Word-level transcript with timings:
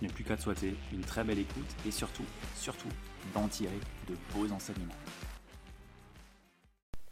je 0.00 0.06
n'ai 0.06 0.12
plus 0.12 0.24
qu'à 0.24 0.36
te 0.36 0.42
souhaiter 0.42 0.74
une 0.92 1.00
très 1.00 1.24
belle 1.24 1.38
écoute 1.38 1.64
et 1.86 1.90
surtout, 1.90 2.24
surtout, 2.54 2.88
d'en 3.34 3.48
tirer 3.48 3.78
de 4.08 4.14
beaux 4.34 4.52
enseignements. 4.52 4.94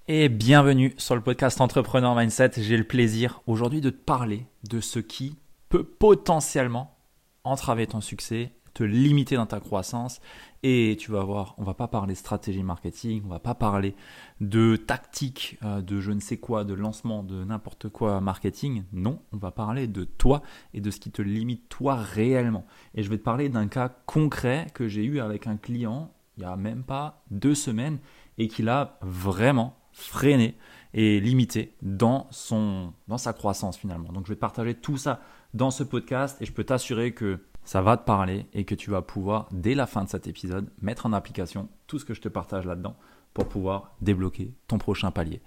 Et 0.06 0.28
bienvenue 0.28 0.94
sur 0.98 1.14
le 1.14 1.22
podcast 1.22 1.60
Entrepreneur 1.60 2.14
Mindset. 2.14 2.52
J'ai 2.58 2.76
le 2.76 2.84
plaisir 2.84 3.40
aujourd'hui 3.46 3.80
de 3.80 3.90
te 3.90 3.96
parler 3.96 4.46
de 4.68 4.80
ce 4.80 4.98
qui 4.98 5.38
peut 5.70 5.84
potentiellement 5.84 6.98
entraver 7.42 7.86
ton 7.86 8.00
succès, 8.00 8.52
te 8.74 8.82
limiter 8.82 9.36
dans 9.36 9.46
ta 9.46 9.60
croissance. 9.60 10.20
Et 10.62 10.96
tu 10.98 11.10
vas 11.10 11.22
voir, 11.24 11.54
on 11.58 11.62
va 11.62 11.74
pas 11.74 11.88
parler 11.88 12.14
stratégie 12.14 12.62
marketing, 12.62 13.22
on 13.26 13.28
va 13.28 13.38
pas 13.38 13.54
parler 13.54 13.94
de 14.40 14.76
tactique, 14.76 15.58
euh, 15.62 15.82
de 15.82 16.00
je 16.00 16.10
ne 16.10 16.20
sais 16.20 16.38
quoi, 16.38 16.64
de 16.64 16.74
lancement, 16.74 17.22
de 17.22 17.44
n'importe 17.44 17.88
quoi 17.88 18.20
marketing. 18.20 18.84
Non, 18.92 19.20
on 19.32 19.36
va 19.36 19.50
parler 19.50 19.86
de 19.86 20.04
toi 20.04 20.42
et 20.72 20.80
de 20.80 20.90
ce 20.90 21.00
qui 21.00 21.10
te 21.10 21.22
limite 21.22 21.68
toi 21.68 21.96
réellement. 21.96 22.66
Et 22.94 23.02
je 23.02 23.10
vais 23.10 23.18
te 23.18 23.22
parler 23.22 23.48
d'un 23.48 23.68
cas 23.68 23.90
concret 24.06 24.66
que 24.74 24.88
j'ai 24.88 25.04
eu 25.04 25.20
avec 25.20 25.46
un 25.46 25.56
client 25.56 26.10
il 26.36 26.42
y 26.42 26.46
a 26.46 26.56
même 26.56 26.82
pas 26.82 27.22
deux 27.30 27.54
semaines 27.54 27.98
et 28.38 28.48
qui 28.48 28.62
l'a 28.62 28.98
vraiment 29.02 29.76
freiné 29.94 30.58
et 30.92 31.20
limité 31.20 31.74
dans, 31.80 32.26
son, 32.30 32.92
dans 33.08 33.18
sa 33.18 33.32
croissance 33.32 33.78
finalement. 33.78 34.12
Donc 34.12 34.26
je 34.26 34.32
vais 34.32 34.36
te 34.36 34.40
partager 34.40 34.74
tout 34.74 34.98
ça 34.98 35.20
dans 35.54 35.70
ce 35.70 35.82
podcast 35.82 36.36
et 36.42 36.46
je 36.46 36.52
peux 36.52 36.64
t'assurer 36.64 37.12
que 37.12 37.40
ça 37.64 37.80
va 37.80 37.96
te 37.96 38.04
parler 38.04 38.46
et 38.52 38.64
que 38.64 38.74
tu 38.74 38.90
vas 38.90 39.00
pouvoir, 39.00 39.48
dès 39.50 39.74
la 39.74 39.86
fin 39.86 40.04
de 40.04 40.08
cet 40.08 40.26
épisode, 40.26 40.68
mettre 40.82 41.06
en 41.06 41.12
application 41.12 41.68
tout 41.86 41.98
ce 41.98 42.04
que 42.04 42.12
je 42.12 42.20
te 42.20 42.28
partage 42.28 42.66
là-dedans 42.66 42.96
pour 43.32 43.48
pouvoir 43.48 43.94
débloquer 44.00 44.54
ton 44.68 44.78
prochain 44.78 45.10
palier. 45.10 45.40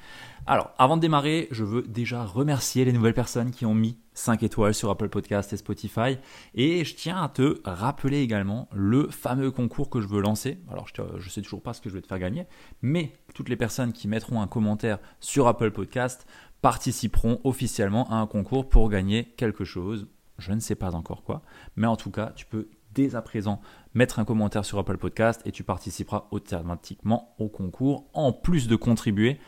Alors, 0.46 0.72
avant 0.78 0.98
de 0.98 1.02
démarrer, 1.02 1.48
je 1.52 1.64
veux 1.64 1.84
déjà 1.84 2.26
remercier 2.26 2.84
les 2.84 2.92
nouvelles 2.92 3.14
personnes 3.14 3.52
qui 3.52 3.66
ont 3.66 3.76
mis 3.76 3.98
5 4.18 4.42
étoiles 4.44 4.74
sur 4.74 4.90
Apple 4.90 5.10
Podcast 5.10 5.54
et 5.54 5.58
Spotify. 5.58 6.18
Et 6.56 6.84
je 6.84 6.96
tiens 6.96 7.22
à 7.22 7.30
te 7.30 7.62
rappeler 7.64 8.22
également 8.22 8.68
le 8.74 9.10
fameux 9.10 9.52
concours 9.52 9.90
que 9.90 10.02
je 10.02 10.08
veux 10.08 10.22
lancer. 10.22 10.60
Alors, 10.72 10.88
je 10.88 11.02
ne 11.02 11.30
sais 11.30 11.42
toujours 11.42 11.62
pas 11.62 11.74
ce 11.74 11.82
que 11.82 11.90
je 11.90 11.94
vais 11.94 12.02
te 12.02 12.08
faire 12.08 12.20
gagner, 12.20 12.48
mais 12.82 13.14
toutes 13.36 13.50
les 13.50 13.56
personnes 13.56 13.94
qui 13.94 14.08
mettront 14.08 14.42
un 14.42 14.48
commentaire 14.48 14.98
sur 15.20 15.48
Apple 15.48 15.72
Podcast 15.72 16.26
participeront 16.62 17.40
officiellement 17.44 18.10
à 18.10 18.16
un 18.16 18.28
concours 18.28 18.68
pour 18.68 18.90
gagner 18.90 19.26
quelque 19.38 19.64
chose. 19.64 20.08
Je 20.40 20.52
ne 20.52 20.60
sais 20.60 20.76
pas 20.76 20.96
encore 20.96 21.24
quoi, 21.24 21.42
mais 21.76 21.88
en 21.88 21.96
tout 21.96 22.12
cas, 22.12 22.32
tu 22.36 22.46
peux 22.46 22.70
dès 22.94 23.16
à 23.16 23.22
présent 23.22 23.62
mettre 23.94 24.18
un 24.18 24.26
commentaire 24.26 24.66
sur 24.66 24.80
Apple 24.80 24.98
Podcast 24.98 25.42
et 25.46 25.52
tu 25.52 25.64
participeras 25.64 26.28
automatiquement 26.32 27.36
au 27.38 27.48
concours 27.48 28.10
en 28.14 28.34
plus 28.34 28.68
de 28.68 28.76
contribuer 28.76 29.40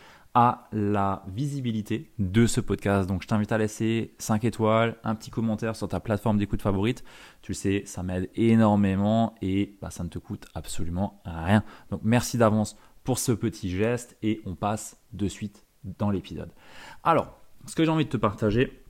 la 0.71 1.23
visibilité 1.27 2.11
de 2.19 2.45
ce 2.45 2.61
podcast. 2.61 3.07
Donc 3.07 3.23
je 3.23 3.27
t'invite 3.27 3.51
à 3.51 3.57
laisser 3.57 4.13
5 4.19 4.43
étoiles, 4.43 4.97
un 5.03 5.15
petit 5.15 5.31
commentaire 5.31 5.75
sur 5.75 5.87
ta 5.87 5.99
plateforme 5.99 6.37
d'écoute 6.37 6.61
favorite. 6.61 7.03
Tu 7.41 7.53
sais, 7.53 7.83
ça 7.85 8.03
m'aide 8.03 8.29
énormément 8.35 9.35
et 9.41 9.77
bah, 9.81 9.89
ça 9.89 10.03
ne 10.03 10.09
te 10.09 10.19
coûte 10.19 10.45
absolument 10.53 11.21
rien. 11.25 11.63
Donc 11.91 12.01
merci 12.03 12.37
d'avance 12.37 12.77
pour 13.03 13.19
ce 13.19 13.31
petit 13.31 13.69
geste 13.69 14.17
et 14.21 14.41
on 14.45 14.55
passe 14.55 14.97
de 15.13 15.27
suite 15.27 15.65
dans 15.83 16.11
l'épisode. 16.11 16.51
Alors, 17.03 17.39
ce 17.65 17.75
que 17.75 17.83
j'ai 17.83 17.91
envie 17.91 18.05
de 18.05 18.09
te 18.09 18.17
partager, 18.17 18.83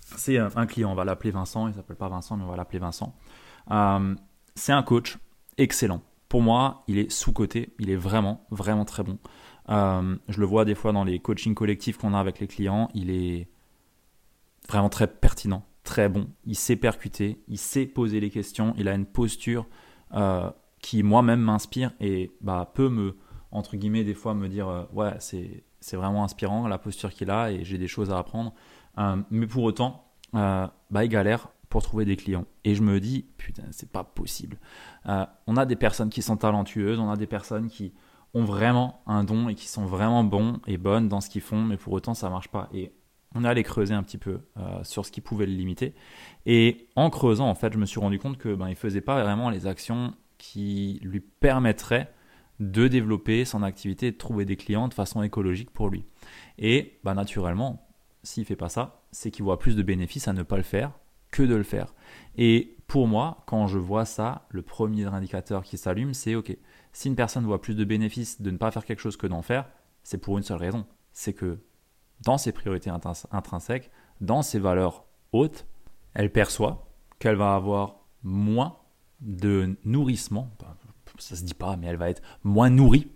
c'est 0.00 0.38
un 0.38 0.66
client, 0.66 0.90
on 0.90 0.94
va 0.94 1.04
l'appeler 1.04 1.30
Vincent, 1.30 1.68
il 1.68 1.74
s'appelle 1.74 1.96
pas 1.96 2.08
Vincent 2.08 2.36
mais 2.36 2.44
on 2.44 2.48
va 2.48 2.56
l'appeler 2.56 2.78
Vincent. 2.78 3.14
Euh, 3.70 4.14
c'est 4.54 4.72
un 4.72 4.82
coach 4.82 5.18
excellent. 5.58 6.02
Pour 6.28 6.42
moi, 6.42 6.84
il 6.86 6.98
est 6.98 7.10
sous-coté, 7.10 7.74
il 7.80 7.90
est 7.90 7.96
vraiment, 7.96 8.46
vraiment 8.50 8.84
très 8.84 9.02
bon. 9.02 9.18
Euh, 9.68 10.16
je 10.28 10.40
le 10.40 10.46
vois 10.46 10.64
des 10.64 10.74
fois 10.74 10.92
dans 10.92 11.04
les 11.04 11.18
coachings 11.18 11.54
collectifs 11.54 11.98
qu'on 11.98 12.14
a 12.14 12.18
avec 12.18 12.40
les 12.40 12.46
clients, 12.46 12.88
il 12.94 13.10
est 13.10 13.48
vraiment 14.68 14.88
très 14.88 15.06
pertinent, 15.06 15.64
très 15.84 16.08
bon. 16.08 16.28
Il 16.44 16.56
sait 16.56 16.76
percuter, 16.76 17.42
il 17.48 17.58
sait 17.58 17.86
poser 17.86 18.20
les 18.20 18.30
questions, 18.30 18.74
il 18.76 18.88
a 18.88 18.94
une 18.94 19.06
posture 19.06 19.66
euh, 20.14 20.50
qui 20.80 21.02
moi-même 21.02 21.40
m'inspire 21.40 21.92
et 22.00 22.32
bah, 22.40 22.70
peut 22.74 22.88
me, 22.88 23.16
entre 23.50 23.76
guillemets, 23.76 24.04
des 24.04 24.14
fois 24.14 24.34
me 24.34 24.48
dire 24.48 24.88
ouais, 24.92 25.12
c'est, 25.18 25.64
c'est 25.80 25.96
vraiment 25.96 26.24
inspirant 26.24 26.66
la 26.68 26.78
posture 26.78 27.10
qu'il 27.10 27.30
a 27.30 27.52
et 27.52 27.64
j'ai 27.64 27.78
des 27.78 27.88
choses 27.88 28.10
à 28.10 28.18
apprendre. 28.18 28.54
mais 29.30 29.46
pour 29.46 29.62
autant, 29.64 30.06
bah, 30.32 30.72
il 31.04 31.08
galère 31.08 31.48
pour 31.70 31.82
trouver 31.82 32.04
des 32.04 32.16
clients. 32.16 32.44
Et 32.64 32.74
je 32.74 32.82
me 32.82 33.00
dis, 33.00 33.24
putain, 33.38 33.62
c'est 33.70 33.90
pas 33.90 34.04
possible. 34.04 34.58
Euh, 35.06 35.24
on 35.46 35.56
a 35.56 35.64
des 35.64 35.76
personnes 35.76 36.10
qui 36.10 36.20
sont 36.20 36.36
talentueuses, 36.36 36.98
on 36.98 37.10
a 37.10 37.16
des 37.16 37.28
personnes 37.28 37.68
qui 37.68 37.94
ont 38.34 38.44
vraiment 38.44 39.02
un 39.06 39.24
don 39.24 39.48
et 39.48 39.54
qui 39.54 39.68
sont 39.68 39.86
vraiment 39.86 40.24
bons 40.24 40.60
et 40.66 40.76
bonnes 40.76 41.08
dans 41.08 41.20
ce 41.20 41.28
qu'ils 41.28 41.40
font, 41.40 41.62
mais 41.62 41.76
pour 41.76 41.92
autant 41.92 42.14
ça 42.14 42.30
marche 42.30 42.48
pas. 42.48 42.68
Et 42.72 42.92
on 43.34 43.44
allé 43.44 43.62
creuser 43.62 43.94
un 43.94 44.02
petit 44.02 44.18
peu 44.18 44.40
euh, 44.56 44.82
sur 44.82 45.06
ce 45.06 45.12
qui 45.12 45.20
pouvait 45.20 45.46
le 45.46 45.52
limiter. 45.52 45.94
Et 46.46 46.88
en 46.96 47.10
creusant, 47.10 47.48
en 47.48 47.54
fait, 47.54 47.72
je 47.72 47.78
me 47.78 47.86
suis 47.86 48.00
rendu 48.00 48.18
compte 48.18 48.38
que 48.38 48.54
ben, 48.54 48.68
il 48.68 48.76
faisait 48.76 49.00
pas 49.00 49.22
vraiment 49.22 49.50
les 49.50 49.66
actions 49.66 50.14
qui 50.38 51.00
lui 51.02 51.20
permettraient 51.20 52.12
de 52.58 52.88
développer 52.88 53.44
son 53.44 53.62
activité 53.62 54.10
de 54.10 54.16
trouver 54.16 54.44
des 54.44 54.56
clients 54.56 54.88
de 54.88 54.94
façon 54.94 55.22
écologique 55.22 55.70
pour 55.70 55.88
lui. 55.88 56.04
Et 56.58 56.98
ben, 57.04 57.14
naturellement, 57.14 57.88
s'il 58.22 58.44
fait 58.44 58.56
pas 58.56 58.68
ça, 58.68 59.02
c'est 59.12 59.30
qu'il 59.30 59.44
voit 59.44 59.58
plus 59.58 59.76
de 59.76 59.82
bénéfices 59.82 60.28
à 60.28 60.32
ne 60.32 60.42
pas 60.42 60.56
le 60.56 60.62
faire 60.62 60.92
que 61.30 61.42
de 61.42 61.54
le 61.54 61.62
faire. 61.62 61.94
Et 62.36 62.76
pour 62.86 63.06
moi, 63.06 63.44
quand 63.46 63.66
je 63.66 63.78
vois 63.78 64.04
ça, 64.04 64.46
le 64.50 64.62
premier 64.62 65.04
indicateur 65.04 65.62
qui 65.62 65.78
s'allume, 65.78 66.14
c'est 66.14 66.34
OK. 66.34 66.56
Si 66.92 67.08
une 67.08 67.16
personne 67.16 67.44
voit 67.44 67.60
plus 67.60 67.74
de 67.74 67.84
bénéfices 67.84 68.40
de 68.40 68.50
ne 68.50 68.56
pas 68.56 68.70
faire 68.70 68.84
quelque 68.84 69.00
chose 69.00 69.16
que 69.16 69.26
d'en 69.26 69.42
faire, 69.42 69.68
c'est 70.02 70.18
pour 70.18 70.38
une 70.38 70.44
seule 70.44 70.58
raison. 70.58 70.86
C'est 71.12 71.34
que 71.34 71.60
dans 72.22 72.38
ses 72.38 72.52
priorités 72.52 72.90
intrinsèques, 72.90 73.90
dans 74.20 74.42
ses 74.42 74.58
valeurs 74.58 75.04
hautes, 75.32 75.66
elle 76.14 76.32
perçoit 76.32 76.88
qu'elle 77.18 77.36
va 77.36 77.54
avoir 77.54 78.00
moins 78.22 78.76
de 79.20 79.76
nourrissement, 79.84 80.50
ça 81.18 81.36
se 81.36 81.44
dit 81.44 81.54
pas, 81.54 81.76
mais 81.76 81.86
elle 81.86 81.96
va 81.96 82.10
être 82.10 82.22
moins 82.42 82.70
nourrie 82.70 83.10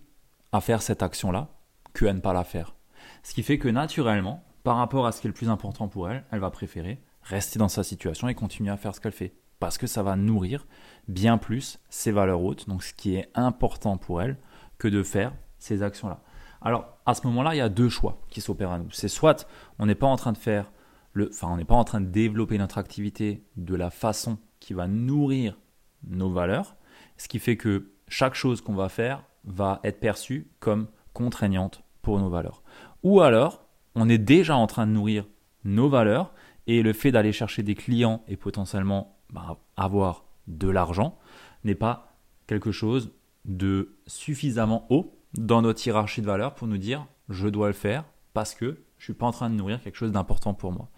à 0.52 0.60
faire 0.60 0.82
cette 0.82 1.02
action-là 1.02 1.48
que 1.92 2.06
à 2.06 2.12
ne 2.12 2.20
pas 2.20 2.32
la 2.32 2.44
faire. 2.44 2.74
Ce 3.22 3.34
qui 3.34 3.42
fait 3.42 3.58
que 3.58 3.68
naturellement, 3.68 4.44
par 4.62 4.76
rapport 4.76 5.06
à 5.06 5.12
ce 5.12 5.20
qui 5.20 5.26
est 5.26 5.28
le 5.28 5.34
plus 5.34 5.48
important 5.48 5.88
pour 5.88 6.08
elle, 6.08 6.24
elle 6.30 6.40
va 6.40 6.50
préférer 6.50 7.02
rester 7.24 7.58
dans 7.58 7.68
sa 7.68 7.82
situation 7.82 8.28
et 8.28 8.34
continuer 8.34 8.70
à 8.70 8.76
faire 8.76 8.94
ce 8.94 9.00
qu'elle 9.00 9.12
fait. 9.12 9.34
Parce 9.58 9.78
que 9.78 9.86
ça 9.86 10.02
va 10.02 10.16
nourrir 10.16 10.66
bien 11.08 11.38
plus 11.38 11.78
ses 11.88 12.12
valeurs 12.12 12.42
hautes, 12.42 12.68
donc 12.68 12.82
ce 12.82 12.92
qui 12.92 13.16
est 13.16 13.30
important 13.34 13.96
pour 13.96 14.22
elle, 14.22 14.38
que 14.78 14.88
de 14.88 15.02
faire 15.02 15.32
ces 15.58 15.82
actions-là. 15.82 16.20
Alors, 16.60 16.98
à 17.06 17.14
ce 17.14 17.26
moment-là, 17.26 17.54
il 17.54 17.58
y 17.58 17.62
a 17.62 17.68
deux 17.68 17.88
choix 17.88 18.22
qui 18.30 18.40
s'opèrent 18.40 18.72
à 18.72 18.78
nous. 18.78 18.90
C'est 18.90 19.08
soit 19.08 19.46
on 19.78 19.86
n'est 19.86 19.94
pas 19.94 20.06
en 20.06 20.16
train 20.16 20.32
de 20.32 20.38
faire 20.38 20.72
le, 21.12 21.28
enfin, 21.30 21.48
on 21.50 21.56
n'est 21.56 21.64
pas 21.64 21.74
en 21.74 21.84
train 21.84 22.00
de 22.00 22.06
développer 22.06 22.58
notre 22.58 22.78
activité 22.78 23.44
de 23.56 23.74
la 23.74 23.90
façon 23.90 24.38
qui 24.60 24.74
va 24.74 24.88
nourrir 24.88 25.58
nos 26.06 26.30
valeurs, 26.30 26.76
ce 27.16 27.28
qui 27.28 27.38
fait 27.38 27.56
que 27.56 27.92
chaque 28.08 28.34
chose 28.34 28.60
qu'on 28.60 28.74
va 28.74 28.88
faire 28.88 29.24
va 29.44 29.80
être 29.84 30.00
perçue 30.00 30.50
comme 30.58 30.88
contraignante 31.12 31.82
pour 32.02 32.18
nos 32.18 32.30
valeurs. 32.30 32.62
Ou 33.02 33.20
alors, 33.20 33.64
on 33.94 34.08
est 34.08 34.18
déjà 34.18 34.56
en 34.56 34.66
train 34.66 34.86
de 34.86 34.92
nourrir 34.92 35.26
nos 35.64 35.88
valeurs 35.88 36.32
et 36.66 36.82
le 36.82 36.92
fait 36.92 37.12
d'aller 37.12 37.32
chercher 37.32 37.62
des 37.62 37.74
clients 37.74 38.22
et 38.28 38.36
potentiellement 38.36 39.18
bah, 39.32 39.58
avoir 39.76 40.24
de 40.46 40.68
l'argent 40.68 41.18
n'est 41.64 41.74
pas 41.74 42.16
quelque 42.46 42.72
chose 42.72 43.12
de 43.44 43.96
suffisamment 44.06 44.86
haut 44.90 45.18
dans 45.34 45.62
notre 45.62 45.86
hiérarchie 45.86 46.20
de 46.20 46.26
valeur 46.26 46.54
pour 46.54 46.68
nous 46.68 46.78
dire 46.78 47.06
je 47.28 47.48
dois 47.48 47.68
le 47.68 47.74
faire 47.74 48.04
parce 48.32 48.54
que 48.54 48.84
je 48.98 49.04
suis 49.04 49.14
pas 49.14 49.26
en 49.26 49.32
train 49.32 49.50
de 49.50 49.54
nourrir 49.54 49.82
quelque 49.82 49.96
chose 49.96 50.12
d'important 50.12 50.54
pour 50.54 50.72
moi. 50.72 50.88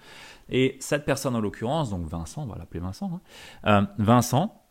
Et 0.49 0.77
cette 0.81 1.05
personne 1.05 1.35
en 1.35 1.41
l'occurrence, 1.41 1.91
donc 1.91 2.07
Vincent, 2.07 2.45
on 2.45 2.47
va 2.47 2.57
l'appeler 2.57 2.81
Vincent, 2.81 3.21
hein, 3.65 3.83
euh, 3.83 3.87
Vincent 3.99 4.63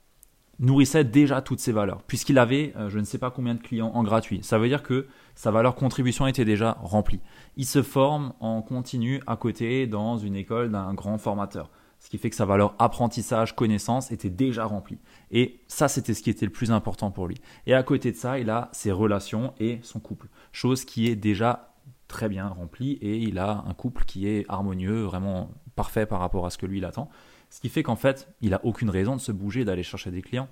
nourrissait 0.60 1.04
déjà 1.04 1.42
toutes 1.42 1.60
ses 1.60 1.72
valeurs, 1.72 2.02
puisqu'il 2.04 2.38
avait 2.38 2.74
euh, 2.78 2.90
je 2.90 3.00
ne 3.00 3.04
sais 3.04 3.18
pas 3.18 3.31
combien 3.31 3.56
de 3.56 3.62
clients 3.62 3.92
en 3.94 4.04
gratuit. 4.04 4.40
Ça 4.44 4.57
veut 4.57 4.68
dire 4.68 4.84
que 4.84 5.07
sa 5.36 5.52
valeur 5.52 5.75
contribution 5.75 6.28
était 6.28 6.46
déjà 6.46 6.78
remplie. 6.81 7.19
Il 7.57 7.66
se 7.66 7.81
forme 7.81 8.34
en 8.40 8.62
continu 8.62 9.22
à 9.28 9.36
côté 9.36 9.88
dans 9.88 10.18
une 10.18 10.36
école 10.36 10.72
d'un 10.72 10.94
grand 10.94 11.18
formateur. 11.18 11.69
Ce 12.00 12.10
qui 12.10 12.18
fait 12.18 12.30
que 12.30 12.36
sa 12.36 12.46
valeur 12.46 12.75
apprentissage, 12.78 13.56
connaissance 13.56 14.12
était 14.12 14.30
déjà 14.30 14.66
remplie. 14.66 15.00
Et 15.31 15.62
ça, 15.68 15.88
c'était 15.88 16.13
ce 16.13 16.22
qui 16.22 16.30
était 16.30 16.46
le 16.46 16.52
plus 16.52 16.72
important 16.72 17.10
pour 17.10 17.28
lui. 17.28 17.38
Et 17.66 17.74
à 17.74 17.81
côté 17.81 18.12
de 18.12 18.18
ça, 18.18 18.38
il 18.38 18.50
a 18.50 18.69
ses 18.74 18.92
relations 18.92 19.54
et 19.60 19.80
son 19.81 20.00
couple. 20.00 20.28
Chose 20.51 20.86
qui 20.86 21.08
est 21.08 21.16
déjà 21.16 21.74
très 22.08 22.30
bien 22.30 22.48
remplie 22.48 22.94
et 23.01 23.18
il 23.18 23.40
a 23.40 23.63
un 23.68 23.74
couple 23.74 24.06
qui 24.06 24.28
est 24.28 24.46
harmonieux, 24.50 25.01
vraiment 25.01 25.50
parfait 25.75 26.06
par 26.06 26.19
rapport 26.19 26.46
à 26.46 26.50
ce 26.50 26.58
que 26.58 26.66
lui 26.66 26.78
il 26.78 26.86
attend. 26.86 27.10
Ce 27.56 27.62
qui 27.62 27.69
fait 27.69 27.84
qu'en 27.84 27.96
fait, 27.96 28.28
il 28.42 28.50
n'a 28.50 28.60
aucune 28.66 28.90
raison 28.90 29.16
de 29.16 29.22
se 29.22 29.31
bouger, 29.31 29.63
d'aller 29.63 29.81
chercher 29.81 30.12
des 30.12 30.22
clients. 30.22 30.50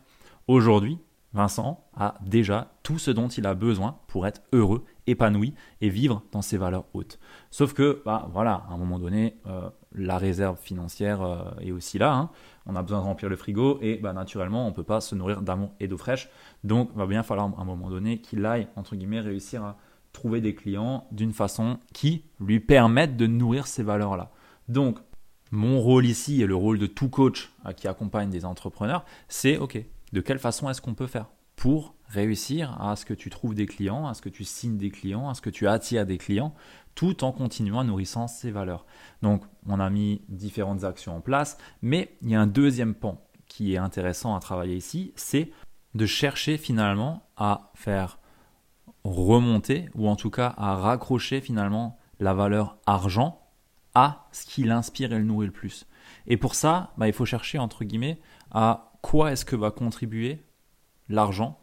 Aujourd'hui, 0.48 1.00
Vincent 1.34 1.86
a 1.98 2.16
déjà 2.26 2.72
tout 2.82 2.98
ce 2.98 3.12
dont 3.12 3.28
il 3.28 3.46
a 3.46 3.56
besoin 3.56 3.98
pour 4.08 4.26
être 4.26 4.42
heureux, 4.54 4.86
épanoui 5.06 5.54
et 5.82 5.90
vivre 5.90 6.24
dans 6.32 6.42
ses 6.42 6.56
valeurs 6.56 6.86
hautes. 6.94 7.20
Sauf 7.52 7.74
que, 7.74 8.02
bah, 8.06 8.30
voilà, 8.32 8.64
à 8.70 8.74
un 8.74 8.78
moment 8.78 9.00
donné, 9.00 9.36
euh, 9.48 9.70
la 9.92 10.18
réserve 10.18 10.58
financière 10.58 11.22
euh, 11.22 11.44
est 11.60 11.74
aussi 11.74 11.98
là. 11.98 12.14
Hein. 12.14 12.30
On 12.68 12.78
a 12.78 12.82
besoin 12.82 13.00
de 13.00 13.04
remplir 13.04 13.30
le 13.30 13.36
frigo 13.36 13.80
et 13.82 13.98
bah, 13.98 14.14
naturellement, 14.14 14.66
on 14.66 14.70
ne 14.70 14.74
peut 14.74 14.86
pas 14.86 15.02
se 15.02 15.14
nourrir 15.14 15.42
d'amour 15.42 15.72
et 15.82 15.90
d'eau 15.90 15.98
fraîche. 15.98 16.30
Donc, 16.64 16.90
il 16.94 16.98
va 16.98 17.06
bien 17.06 17.24
falloir 17.24 17.48
à 17.58 17.62
un 17.62 17.66
moment 17.66 17.90
donné 17.90 18.22
qu'il 18.22 18.46
aille, 18.46 18.70
entre 18.78 18.96
guillemets, 18.96 19.20
réussir 19.20 19.62
à 19.62 19.78
trouver 20.14 20.40
des 20.40 20.56
clients 20.56 21.06
d'une 21.12 21.34
façon 21.34 21.80
qui 21.92 22.24
lui 22.40 22.62
permette 22.62 23.18
de 23.18 23.28
nourrir 23.28 23.68
ces 23.68 23.84
valeurs-là. 23.84 24.32
Donc, 24.70 25.00
mon 25.54 25.80
rôle 25.80 26.08
ici 26.08 26.42
et 26.42 26.48
le 26.48 26.56
rôle 26.56 26.80
de 26.80 26.88
tout 26.88 27.10
coach 27.10 27.52
euh, 27.68 27.74
qui 27.74 27.88
accompagne 27.88 28.32
des 28.32 28.44
entrepreneurs, 28.44 29.06
c'est 29.28 29.58
OK, 29.58 29.78
de 30.12 30.22
quelle 30.22 30.40
façon 30.40 30.68
est-ce 30.68 30.82
qu'on 30.82 30.96
peut 30.96 31.08
faire 31.08 31.28
pour 31.56 31.94
réussir 32.08 32.82
à 32.82 32.96
ce 32.96 33.06
que 33.06 33.14
tu 33.14 33.30
trouves 33.30 33.54
des 33.54 33.68
clients, 33.68 34.08
à 34.08 34.16
ce 34.16 34.24
que 34.24 34.30
tu 34.30 34.44
signes 34.44 34.78
des 34.78 34.90
clients, 34.90 35.30
à 35.30 35.36
ce 35.36 35.42
que 35.42 35.52
tu 35.52 35.68
attires 35.68 36.08
des 36.08 36.18
clients, 36.18 36.56
tout 36.96 37.24
en 37.24 37.32
continuant 37.32 37.82
à 37.82 37.84
nourrissant 37.84 38.28
ces 38.28 38.50
valeurs. 38.50 38.86
Donc, 39.22 39.44
on 39.68 39.80
a 39.80 39.90
mis 39.92 40.24
différentes 40.28 40.84
actions 40.84 41.16
en 41.16 41.22
place, 41.22 41.58
mais 41.84 42.18
il 42.24 42.32
y 42.32 42.36
a 42.36 42.42
un 42.42 42.48
deuxième 42.48 42.96
pan 42.96 43.24
qui 43.48 43.74
est 43.74 43.78
intéressant 43.78 44.36
à 44.36 44.40
travailler 44.40 44.76
ici, 44.76 45.14
c'est 45.16 45.52
de 45.94 46.06
chercher 46.08 46.58
finalement 46.58 47.30
à 47.38 47.72
faire 47.76 48.18
remonter, 49.04 49.90
ou 49.94 50.10
en 50.10 50.16
tout 50.16 50.32
cas 50.32 50.56
à 50.58 50.76
raccrocher 50.76 51.42
finalement 51.42 52.00
la 52.20 52.34
valeur 52.34 52.78
argent 52.88 53.43
à 53.96 54.28
ce 54.32 54.46
qui 54.46 54.64
l'inspire 54.64 55.14
et 55.14 55.18
le 55.18 55.24
nourrit 55.24 55.48
le 55.48 55.54
plus. 55.54 55.86
Et 56.28 56.38
pour 56.38 56.56
ça, 56.56 56.94
bah, 56.98 57.08
il 57.08 57.14
faut 57.14 57.26
chercher, 57.26 57.60
entre 57.60 57.84
guillemets, 57.84 58.20
à 58.52 58.94
quoi 59.02 59.32
est-ce 59.32 59.46
que 59.46 59.56
va 59.56 59.72
contribuer 59.72 60.44
l'argent 61.10 61.60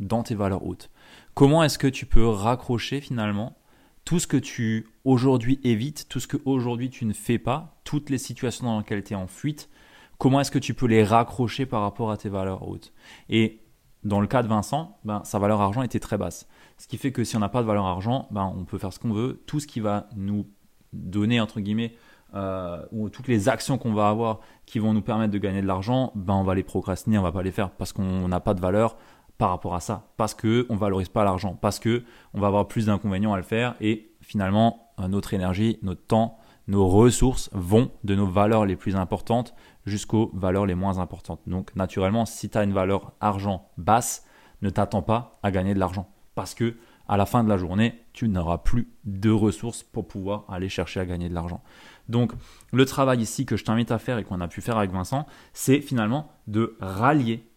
dans 0.00 0.22
tes 0.22 0.34
valeurs 0.34 0.66
hautes. 0.66 0.90
Comment 1.34 1.62
est-ce 1.62 1.78
que 1.78 1.86
tu 1.86 2.06
peux 2.06 2.26
raccrocher 2.26 3.00
finalement 3.00 3.56
tout 4.04 4.18
ce 4.18 4.26
que 4.26 4.36
tu 4.36 4.86
aujourd'hui 5.04 5.60
évites, 5.64 6.08
tout 6.08 6.20
ce 6.20 6.26
que 6.26 6.36
aujourd'hui 6.44 6.90
tu 6.90 7.06
ne 7.06 7.12
fais 7.12 7.38
pas, 7.38 7.80
toutes 7.84 8.10
les 8.10 8.18
situations 8.18 8.66
dans 8.66 8.78
lesquelles 8.78 9.02
tu 9.02 9.14
es 9.14 9.16
en 9.16 9.26
fuite, 9.26 9.70
comment 10.18 10.40
est-ce 10.40 10.50
que 10.50 10.58
tu 10.58 10.74
peux 10.74 10.86
les 10.86 11.04
raccrocher 11.04 11.64
par 11.64 11.80
rapport 11.80 12.10
à 12.10 12.16
tes 12.16 12.28
valeurs 12.28 12.68
hautes? 12.68 12.92
Et 13.28 13.62
dans 14.02 14.20
le 14.20 14.26
cas 14.26 14.42
de 14.42 14.48
Vincent, 14.48 14.98
ben, 15.04 15.22
sa 15.24 15.38
valeur 15.38 15.62
argent 15.62 15.82
était 15.82 16.00
très 16.00 16.18
basse. 16.18 16.46
Ce 16.76 16.86
qui 16.86 16.98
fait 16.98 17.12
que 17.12 17.24
si 17.24 17.36
on 17.36 17.40
n'a 17.40 17.48
pas 17.48 17.62
de 17.62 17.66
valeur 17.66 17.86
argent, 17.86 18.28
ben, 18.30 18.52
on 18.54 18.64
peut 18.64 18.76
faire 18.76 18.92
ce 18.92 18.98
qu'on 18.98 19.12
veut. 19.12 19.42
Tout 19.46 19.60
ce 19.60 19.66
qui 19.66 19.80
va 19.80 20.08
nous 20.14 20.46
donner, 20.94 21.40
entre 21.40 21.60
guillemets, 21.60 21.94
euh, 22.34 22.84
ou 22.90 23.10
toutes 23.10 23.28
les 23.28 23.48
actions 23.48 23.78
qu'on 23.78 23.92
va 23.92 24.08
avoir 24.08 24.40
qui 24.66 24.78
vont 24.78 24.92
nous 24.92 25.02
permettre 25.02 25.32
de 25.32 25.38
gagner 25.38 25.62
de 25.62 25.66
l'argent, 25.66 26.10
ben, 26.14 26.34
on 26.34 26.42
va 26.42 26.54
les 26.54 26.64
procrastiner, 26.64 27.18
on 27.18 27.22
va 27.22 27.32
pas 27.32 27.42
les 27.42 27.52
faire 27.52 27.70
parce 27.70 27.92
qu'on 27.92 28.26
n'a 28.26 28.40
pas 28.40 28.54
de 28.54 28.60
valeur 28.60 28.96
par 29.38 29.50
rapport 29.50 29.74
à 29.74 29.80
ça, 29.80 30.08
parce 30.16 30.34
que 30.34 30.66
on 30.68 30.76
valorise 30.76 31.08
pas 31.08 31.24
l'argent, 31.24 31.58
parce 31.60 31.78
que 31.78 32.04
on 32.34 32.40
va 32.40 32.48
avoir 32.48 32.66
plus 32.66 32.86
d'inconvénients 32.86 33.32
à 33.32 33.36
le 33.36 33.42
faire 33.42 33.74
et 33.80 34.10
finalement 34.20 34.92
euh, 35.00 35.08
notre 35.08 35.34
énergie, 35.34 35.78
notre 35.82 36.04
temps, 36.06 36.38
nos 36.66 36.88
ressources 36.88 37.50
vont 37.52 37.90
de 38.04 38.14
nos 38.14 38.26
valeurs 38.26 38.64
les 38.64 38.76
plus 38.76 38.96
importantes 38.96 39.54
jusqu'aux 39.86 40.30
valeurs 40.34 40.66
les 40.66 40.74
moins 40.74 40.98
importantes. 40.98 41.40
Donc 41.46 41.74
naturellement, 41.76 42.26
si 42.26 42.48
tu 42.48 42.58
as 42.58 42.64
une 42.64 42.72
valeur 42.72 43.12
argent 43.20 43.68
basse, 43.76 44.24
ne 44.62 44.70
t'attends 44.70 45.02
pas 45.02 45.38
à 45.42 45.50
gagner 45.50 45.74
de 45.74 45.78
l'argent 45.78 46.08
parce 46.34 46.54
que 46.54 46.76
à 47.08 47.16
la 47.16 47.26
fin 47.26 47.44
de 47.44 47.48
la 47.48 47.56
journée, 47.56 48.00
tu 48.12 48.28
n'auras 48.28 48.58
plus 48.58 48.88
de 49.04 49.30
ressources 49.30 49.82
pour 49.82 50.06
pouvoir 50.08 50.44
aller 50.48 50.68
chercher 50.68 51.00
à 51.00 51.06
gagner 51.06 51.28
de 51.28 51.34
l'argent. 51.34 51.62
Donc 52.08 52.32
le 52.72 52.84
travail 52.84 53.20
ici 53.20 53.46
que 53.46 53.56
je 53.56 53.64
t'invite 53.64 53.90
à 53.90 53.98
faire 53.98 54.18
et 54.18 54.24
qu'on 54.24 54.40
a 54.40 54.48
pu 54.48 54.60
faire 54.60 54.78
avec 54.78 54.90
Vincent, 54.90 55.26
c'est 55.52 55.80
finalement 55.80 56.32
de 56.46 56.76
rallier 56.80 57.48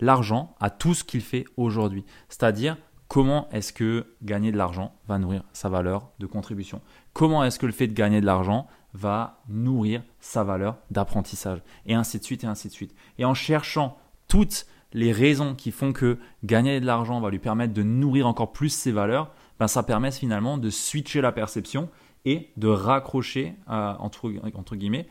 l'argent 0.00 0.54
à 0.60 0.70
tout 0.70 0.94
ce 0.94 1.04
qu'il 1.04 1.20
fait 1.20 1.44
aujourd'hui. 1.56 2.04
C'est-à-dire 2.28 2.76
comment 3.08 3.48
est-ce 3.50 3.72
que 3.72 4.14
gagner 4.22 4.52
de 4.52 4.56
l'argent 4.56 4.94
va 5.06 5.18
nourrir 5.18 5.42
sa 5.52 5.68
valeur 5.68 6.10
de 6.18 6.26
contribution? 6.26 6.80
Comment 7.12 7.44
est-ce 7.44 7.58
que 7.58 7.66
le 7.66 7.72
fait 7.72 7.86
de 7.86 7.94
gagner 7.94 8.20
de 8.20 8.26
l'argent 8.26 8.66
va 8.92 9.42
nourrir 9.48 10.02
sa 10.20 10.42
valeur 10.42 10.78
d'apprentissage? 10.90 11.62
Et 11.86 11.94
ainsi 11.94 12.18
de 12.18 12.24
suite 12.24 12.44
et 12.44 12.46
ainsi 12.46 12.68
de 12.68 12.72
suite. 12.72 12.94
Et 13.18 13.24
en 13.24 13.34
cherchant 13.34 13.98
toutes 14.28 14.66
les 14.92 15.12
raisons 15.12 15.54
qui 15.54 15.70
font 15.70 15.92
que 15.92 16.18
gagner 16.44 16.80
de 16.80 16.86
l'argent 16.86 17.20
va 17.20 17.30
lui 17.30 17.38
permettre 17.38 17.74
de 17.74 17.82
nourrir 17.82 18.26
encore 18.26 18.52
plus 18.52 18.70
ses 18.70 18.92
valeurs, 18.92 19.32
ben 19.58 19.68
ça 19.68 19.82
permet 19.82 20.10
finalement 20.10 20.58
de 20.58 20.70
switcher 20.70 21.20
la 21.20 21.32
perception 21.32 21.88
et 22.24 22.50
de 22.56 22.68
raccrocher, 22.68 23.54
euh, 23.70 23.94
entre, 23.98 24.32
entre 24.54 24.76
guillemets, 24.76 25.06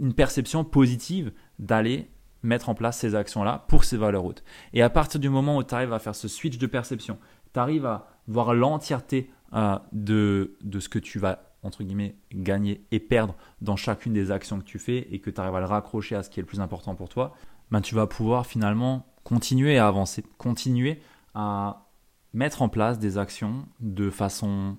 une 0.00 0.12
perception 0.12 0.64
positive 0.64 1.32
d'aller 1.58 2.10
mettre 2.42 2.68
en 2.68 2.74
place 2.74 2.98
ces 2.98 3.14
actions-là 3.14 3.64
pour 3.68 3.84
ces 3.84 3.96
valeurs 3.96 4.24
hautes. 4.24 4.44
Et 4.72 4.82
à 4.82 4.90
partir 4.90 5.20
du 5.20 5.28
moment 5.28 5.56
où 5.56 5.64
tu 5.64 5.74
arrives 5.74 5.92
à 5.92 5.98
faire 5.98 6.14
ce 6.14 6.28
switch 6.28 6.58
de 6.58 6.66
perception, 6.66 7.18
tu 7.52 7.60
arrives 7.60 7.86
à 7.86 8.08
voir 8.26 8.54
l'entièreté 8.54 9.30
euh, 9.54 9.78
de, 9.92 10.56
de 10.62 10.80
ce 10.80 10.88
que 10.88 10.98
tu 10.98 11.18
vas 11.18 11.44
entre 11.62 11.82
guillemets 11.82 12.16
gagner 12.32 12.84
et 12.92 13.00
perdre 13.00 13.34
dans 13.60 13.76
chacune 13.76 14.12
des 14.12 14.30
actions 14.30 14.58
que 14.58 14.64
tu 14.64 14.78
fais 14.78 15.08
et 15.10 15.20
que 15.20 15.30
tu 15.30 15.40
arrives 15.40 15.54
à 15.54 15.60
le 15.60 15.66
raccrocher 15.66 16.14
à 16.14 16.22
ce 16.22 16.30
qui 16.30 16.38
est 16.38 16.42
le 16.42 16.46
plus 16.46 16.60
important 16.60 16.94
pour 16.94 17.08
toi, 17.08 17.34
ben 17.70 17.80
tu 17.80 17.94
vas 17.94 18.06
pouvoir 18.06 18.46
finalement 18.46 19.06
continuer 19.24 19.78
à 19.78 19.86
avancer, 19.86 20.24
continuer 20.38 21.00
à 21.34 21.86
mettre 22.32 22.62
en 22.62 22.68
place 22.68 22.98
des 22.98 23.18
actions 23.18 23.66
de 23.80 24.10
façon 24.10 24.76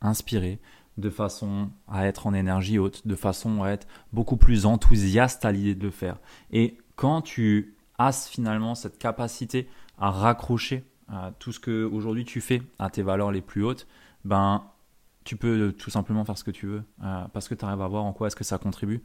inspirée, 0.00 0.60
de 0.98 1.10
façon 1.10 1.70
à 1.88 2.06
être 2.06 2.26
en 2.26 2.34
énergie 2.34 2.78
haute, 2.78 3.06
de 3.06 3.14
façon 3.14 3.62
à 3.62 3.70
être 3.70 3.86
beaucoup 4.12 4.36
plus 4.36 4.66
enthousiaste 4.66 5.44
à 5.44 5.52
l'idée 5.52 5.74
de 5.74 5.84
le 5.84 5.90
faire. 5.90 6.18
Et 6.50 6.78
quand 6.96 7.22
tu 7.22 7.74
as 7.98 8.28
finalement 8.28 8.74
cette 8.74 8.98
capacité 8.98 9.68
à 9.98 10.10
raccrocher 10.10 10.84
à 11.08 11.32
tout 11.38 11.52
ce 11.52 11.60
que 11.60 11.84
aujourd'hui 11.84 12.24
tu 12.24 12.40
fais 12.40 12.62
à 12.78 12.90
tes 12.90 13.02
valeurs 13.02 13.32
les 13.32 13.42
plus 13.42 13.64
hautes, 13.64 13.86
ben 14.24 14.64
tu 15.24 15.36
peux 15.36 15.72
tout 15.72 15.90
simplement 15.90 16.24
faire 16.24 16.36
ce 16.36 16.44
que 16.44 16.50
tu 16.50 16.66
veux 16.66 16.82
euh, 17.04 17.24
parce 17.32 17.48
que 17.48 17.54
tu 17.54 17.64
arrives 17.64 17.80
à 17.80 17.88
voir 17.88 18.04
en 18.04 18.12
quoi 18.12 18.26
est-ce 18.26 18.36
que 18.36 18.44
ça 18.44 18.58
contribue 18.58 19.02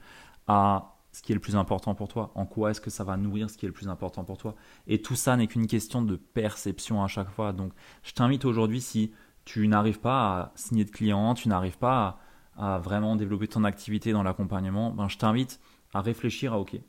à 0.47 0.96
ce 1.17 1.23
qui 1.23 1.31
est 1.31 1.35
le 1.35 1.41
plus 1.41 1.55
important 1.55 1.95
pour 1.95 2.07
toi, 2.07 2.31
en 2.35 2.45
quoi 2.45 2.69
est-ce 2.69 2.79
que 2.79 2.91
ça 2.91 3.03
va 3.03 3.17
nourrir 3.17 3.49
ce 3.49 3.57
qui 3.57 3.65
est 3.65 3.69
le 3.69 3.73
plus 3.73 3.87
important 3.87 4.23
pour 4.23 4.37
toi. 4.37 4.53
Et 4.85 5.01
tout 5.01 5.15
ça 5.15 5.35
n'est 5.35 5.47
qu'une 5.47 5.65
question 5.65 6.03
de 6.03 6.15
perception 6.15 7.03
à 7.03 7.07
chaque 7.07 7.31
fois. 7.31 7.53
Donc 7.53 7.73
je 8.03 8.11
t'invite 8.11 8.45
aujourd'hui, 8.45 8.81
si 8.81 9.11
tu 9.43 9.67
n'arrives 9.67 9.99
pas 9.99 10.37
à 10.37 10.51
signer 10.53 10.85
de 10.85 10.91
clients, 10.91 11.33
tu 11.33 11.49
n'arrives 11.49 11.79
pas 11.79 12.19
à, 12.55 12.77
vraiment 12.77 13.15
développer 13.15 13.47
ton 13.47 13.63
activité 13.63 14.11
dans 14.11 14.21
l'accompagnement, 14.21 14.91
ben, 14.91 15.07
je 15.07 15.17
t'invite 15.17 15.59
à 15.91 16.01
réfléchir 16.01 16.53
à, 16.53 16.59
OK, 16.59 16.79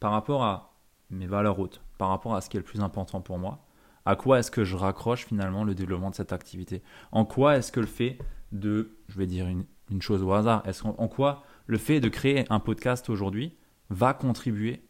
par 0.00 0.10
rapport 0.10 0.42
à 0.42 0.74
mes 1.10 1.28
valeurs 1.28 1.60
hautes, 1.60 1.80
par 1.96 2.08
rapport 2.08 2.34
à 2.34 2.40
ce 2.40 2.50
qui 2.50 2.56
est 2.56 2.60
le 2.60 2.64
plus 2.64 2.80
important 2.80 3.20
pour 3.20 3.38
moi, 3.38 3.64
à 4.04 4.16
quoi 4.16 4.40
est-ce 4.40 4.50
que 4.50 4.64
je 4.64 4.74
raccroche 4.74 5.26
finalement 5.26 5.62
le 5.62 5.76
développement 5.76 6.10
de 6.10 6.16
cette 6.16 6.32
activité? 6.32 6.82
En 7.12 7.24
quoi 7.24 7.56
est-ce 7.56 7.70
que 7.70 7.78
le 7.78 7.86
fait 7.86 8.18
de, 8.50 8.96
je 9.06 9.16
vais 9.16 9.26
dire 9.26 9.46
une, 9.46 9.64
chose 10.02 10.24
au 10.24 10.32
hasard, 10.32 10.66
est-ce 10.66 10.84
en, 10.84 11.06
quoi 11.06 11.44
le 11.66 11.78
fait 11.78 12.00
de 12.00 12.08
créer 12.08 12.44
un 12.50 12.58
podcast 12.58 13.08
aujourd'hui 13.08 13.56
va 13.90 14.14
contribuer 14.14 14.82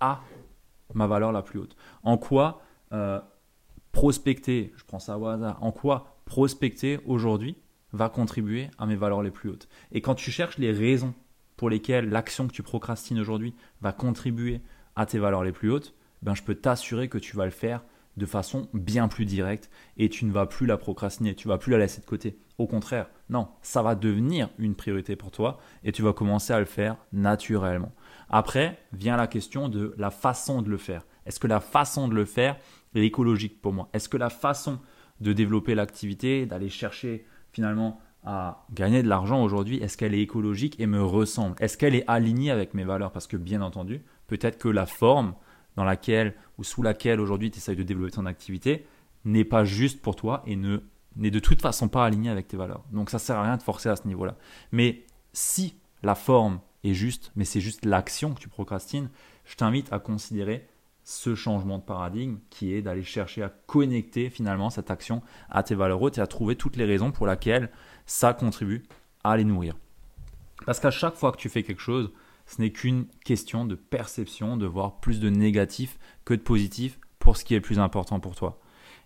à 0.00 0.20
ma 0.94 1.06
valeur 1.06 1.32
la 1.32 1.42
plus 1.42 1.58
haute 1.58 1.76
En 2.02 2.18
quoi 2.18 2.62
euh, 2.92 3.20
prospecter, 3.92 4.72
je 4.76 4.84
prends 4.84 4.98
ça 4.98 5.18
au 5.18 5.26
hasard, 5.26 5.62
en 5.62 5.72
quoi 5.72 6.20
prospecter 6.24 6.98
aujourd'hui 7.06 7.56
va 7.92 8.08
contribuer 8.08 8.70
à 8.78 8.86
mes 8.86 8.96
valeurs 8.96 9.22
les 9.22 9.30
plus 9.30 9.50
hautes? 9.50 9.68
Et 9.92 10.00
quand 10.00 10.14
tu 10.14 10.30
cherches 10.30 10.58
les 10.58 10.72
raisons 10.72 11.14
pour 11.56 11.70
lesquelles 11.70 12.08
l'action 12.08 12.48
que 12.48 12.52
tu 12.52 12.62
procrastines 12.62 13.20
aujourd'hui 13.20 13.54
va 13.80 13.92
contribuer 13.92 14.60
à 14.96 15.06
tes 15.06 15.18
valeurs 15.18 15.44
les 15.44 15.52
plus 15.52 15.70
hautes, 15.70 15.94
ben 16.22 16.34
je 16.34 16.42
peux 16.42 16.54
t'assurer 16.54 17.08
que 17.08 17.18
tu 17.18 17.36
vas 17.36 17.44
le 17.44 17.50
faire 17.50 17.84
de 18.16 18.26
façon 18.26 18.68
bien 18.72 19.08
plus 19.08 19.24
directe 19.24 19.70
et 19.96 20.08
tu 20.08 20.24
ne 20.24 20.32
vas 20.32 20.46
plus 20.46 20.66
la 20.66 20.76
procrastiner, 20.76 21.34
tu 21.34 21.48
vas 21.48 21.58
plus 21.58 21.72
la 21.72 21.78
laisser 21.78 22.00
de 22.00 22.06
côté. 22.06 22.38
Au 22.58 22.66
contraire, 22.66 23.08
non, 23.28 23.48
ça 23.62 23.82
va 23.82 23.94
devenir 23.94 24.50
une 24.58 24.74
priorité 24.74 25.16
pour 25.16 25.30
toi 25.30 25.58
et 25.82 25.92
tu 25.92 26.02
vas 26.02 26.12
commencer 26.12 26.52
à 26.52 26.60
le 26.60 26.64
faire 26.64 26.96
naturellement. 27.12 27.92
Après 28.28 28.78
vient 28.92 29.16
la 29.16 29.26
question 29.26 29.68
de 29.68 29.94
la 29.98 30.10
façon 30.10 30.62
de 30.62 30.70
le 30.70 30.76
faire. 30.76 31.06
Est-ce 31.26 31.40
que 31.40 31.46
la 31.46 31.60
façon 31.60 32.08
de 32.08 32.14
le 32.14 32.24
faire 32.24 32.56
écologique 32.94 33.60
pour 33.60 33.72
moi? 33.72 33.88
Est-ce 33.92 34.08
que 34.08 34.16
la 34.16 34.30
façon 34.30 34.80
de 35.20 35.32
développer 35.32 35.74
l'activité, 35.74 36.46
d'aller 36.46 36.68
chercher 36.68 37.24
finalement 37.52 38.00
à 38.24 38.66
gagner 38.72 39.02
de 39.02 39.08
l'argent 39.08 39.42
aujourd'hui, 39.42 39.76
est-ce 39.78 39.96
qu'elle 39.96 40.14
est 40.14 40.20
écologique 40.20 40.80
et 40.80 40.86
me 40.86 41.02
ressemble? 41.02 41.56
Est-ce 41.60 41.76
qu'elle 41.76 41.94
est 41.94 42.08
alignée 42.08 42.50
avec 42.50 42.74
mes 42.74 42.84
valeurs? 42.84 43.12
Parce 43.12 43.26
que 43.26 43.36
bien 43.36 43.60
entendu, 43.60 44.02
peut-être 44.26 44.58
que 44.58 44.68
la 44.68 44.86
forme 44.86 45.34
dans 45.76 45.84
laquelle 45.84 46.34
ou 46.58 46.64
sous 46.64 46.82
laquelle 46.82 47.20
aujourd'hui 47.20 47.50
tu 47.50 47.58
essayes 47.58 47.76
de 47.76 47.82
développer 47.82 48.12
ton 48.12 48.26
activité 48.26 48.86
n'est 49.24 49.44
pas 49.44 49.64
juste 49.64 50.00
pour 50.00 50.16
toi 50.16 50.42
et 50.46 50.56
ne 50.56 50.78
n'est 51.16 51.30
de 51.30 51.38
toute 51.38 51.62
façon 51.62 51.88
pas 51.88 52.04
alignée 52.04 52.30
avec 52.30 52.48
tes 52.48 52.56
valeurs. 52.56 52.84
Donc 52.92 53.10
ça 53.10 53.18
sert 53.18 53.36
à 53.36 53.44
rien 53.44 53.56
de 53.56 53.62
forcer 53.62 53.88
à 53.88 53.96
ce 53.96 54.08
niveau-là. 54.08 54.36
Mais 54.72 55.04
si 55.32 55.76
la 56.02 56.14
forme 56.14 56.60
juste, 56.92 57.32
mais 57.34 57.46
c'est 57.46 57.60
juste 57.60 57.86
l'action 57.86 58.34
que 58.34 58.40
tu 58.40 58.48
procrastines, 58.48 59.08
je 59.46 59.56
t'invite 59.56 59.90
à 59.92 59.98
considérer 59.98 60.68
ce 61.04 61.34
changement 61.34 61.78
de 61.78 61.82
paradigme 61.82 62.38
qui 62.50 62.74
est 62.74 62.82
d'aller 62.82 63.02
chercher 63.02 63.42
à 63.42 63.48
connecter 63.48 64.30
finalement 64.30 64.70
cette 64.70 64.90
action 64.90 65.22
à 65.50 65.62
tes 65.62 65.74
valeurs 65.74 66.02
hautes 66.02 66.18
et 66.18 66.20
à 66.20 66.26
trouver 66.26 66.56
toutes 66.56 66.76
les 66.76 66.84
raisons 66.84 67.12
pour 67.12 67.26
lesquelles 67.26 67.70
ça 68.06 68.34
contribue 68.34 68.82
à 69.22 69.36
les 69.36 69.44
nourrir. 69.44 69.76
Parce 70.66 70.80
qu'à 70.80 70.90
chaque 70.90 71.14
fois 71.14 71.32
que 71.32 71.36
tu 71.36 71.48
fais 71.48 71.62
quelque 71.62 71.80
chose, 71.80 72.10
ce 72.46 72.60
n'est 72.60 72.70
qu'une 72.70 73.06
question 73.24 73.64
de 73.64 73.74
perception, 73.74 74.56
de 74.56 74.66
voir 74.66 75.00
plus 75.00 75.20
de 75.20 75.30
négatif 75.30 75.98
que 76.24 76.34
de 76.34 76.40
positif 76.40 76.98
pour 77.18 77.36
ce 77.36 77.44
qui 77.44 77.54
est 77.54 77.58
le 77.58 77.62
plus 77.62 77.78
important 77.78 78.20
pour 78.20 78.34
toi. 78.34 78.60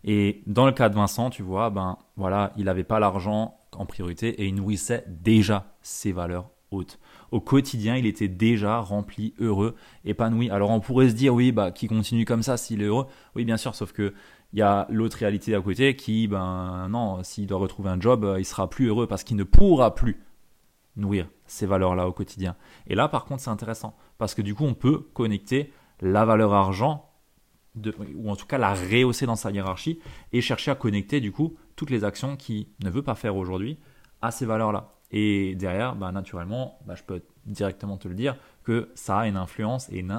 Et 0.05 0.43
dans 0.47 0.67
le 0.67 0.73
cas 0.73 0.89
de 0.89 0.95
Vincent, 0.95 1.31
tu 1.31 1.43
vois, 1.43 1.71
ben 1.71 1.99
voilà, 2.17 2.53
il 2.57 2.65
n'avait 2.65 2.85
pas 2.85 3.01
l'argent 3.01 3.59
en 3.73 3.87
priorité 3.87 4.29
et 4.43 4.47
il 4.47 4.55
nourrissait 4.55 5.05
déjà 5.09 5.77
ses 5.83 6.13
valeurs 6.13 6.51
Au 6.71 7.41
quotidien, 7.41 7.97
il 7.97 8.07
était 8.07 8.29
déjà 8.29 8.81
rempli, 8.81 9.35
heureux, 9.39 9.75
épanoui. 10.05 10.51
Alors 10.51 10.71
on 10.71 10.81
pourrait 10.81 11.09
se 11.09 11.15
dire, 11.15 11.35
oui, 11.35 11.53
bah, 11.53 11.71
qui 11.71 11.89
continue 11.89 12.25
comme 12.25 12.43
ça 12.43 12.57
s'il 12.57 12.83
est 12.83 12.87
heureux. 12.87 13.07
Oui, 13.35 13.45
bien 13.45 13.57
sûr, 13.57 13.75
sauf 13.75 13.93
que 13.93 14.15
il 14.53 14.59
y 14.59 14.63
a 14.63 14.87
l'autre 14.91 15.19
réalité 15.19 15.55
à 15.55 15.61
côté 15.61 15.95
qui, 15.95 16.27
ben 16.27 16.89
non, 16.89 17.23
s'il 17.23 17.47
doit 17.47 17.59
retrouver 17.59 17.91
un 17.91 18.01
job, 18.01 18.35
il 18.39 18.45
sera 18.47 18.71
plus 18.71 18.87
heureux 18.87 19.07
parce 19.07 19.23
qu'il 19.23 19.37
ne 19.37 19.45
pourra 19.45 19.95
plus 19.95 20.23
nourrir 20.97 21.29
ces 21.47 21.67
valeurs-là 21.67 22.09
au 22.09 22.13
quotidien. 22.13 22.57
Et 22.87 22.95
là, 22.95 23.09
par 23.09 23.25
contre, 23.25 23.43
c'est 23.43 23.51
intéressant 23.51 23.97
parce 24.17 24.35
que 24.35 24.43
du 24.43 24.55
coup, 24.55 24.65
on 24.65 24.75
peut 24.75 25.07
connecter 25.13 25.73
la 26.01 26.25
valeur 26.25 26.55
argent, 26.55 27.11
ou 28.15 28.31
en 28.31 28.37
tout 28.37 28.47
cas 28.47 28.59
la 28.59 28.75
rehausser 28.75 29.27
dans 29.27 29.37
sa 29.37 29.51
hiérarchie 29.51 30.01
et 30.33 30.41
chercher 30.41 30.71
à 30.71 30.75
connecter 30.75 31.21
du 31.21 31.31
coup 31.31 31.57
toutes 31.77 31.91
les 31.91 32.05
actions 32.05 32.37
qu'il 32.37 32.67
ne 32.83 32.91
veut 32.91 33.03
pas 33.03 33.15
faire 33.15 33.37
aujourd'hui 33.37 33.79
à 34.21 34.31
ces 34.31 34.47
valeurs-là. 34.47 34.98
Et 35.11 35.55
derrière, 35.55 35.97
bah, 35.97 36.13
naturellement, 36.13 36.79
bah, 36.87 36.95
je 36.95 37.03
peux 37.03 37.23
directement 37.47 37.97
te 37.97 38.09
le 38.09 38.15
dire 38.15 38.37
que 38.63 38.91
ça 38.95 39.21
a 39.21 39.27
une 39.27 39.37
influence 39.37 39.89
et 39.91 39.99
une, 39.99 40.11